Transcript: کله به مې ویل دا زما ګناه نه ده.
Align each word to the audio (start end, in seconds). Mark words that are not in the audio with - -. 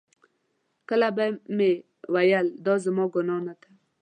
کله 0.89 1.09
به 1.15 1.25
مې 1.55 1.71
ویل 2.13 2.47
دا 2.65 2.73
زما 2.85 3.05
ګناه 3.13 3.41
نه 3.47 3.53
ده. 3.59 3.69